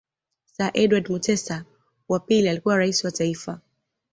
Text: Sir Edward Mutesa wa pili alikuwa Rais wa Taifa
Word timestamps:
Sir 0.47 0.71
Edward 0.73 1.09
Mutesa 1.09 1.65
wa 2.09 2.19
pili 2.19 2.49
alikuwa 2.49 2.77
Rais 2.77 3.03
wa 3.03 3.11
Taifa 3.11 3.59